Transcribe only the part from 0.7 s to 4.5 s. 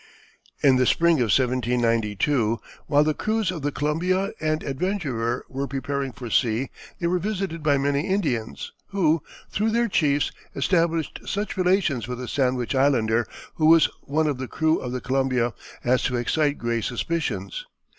the spring of 1792, while the crews of the Columbia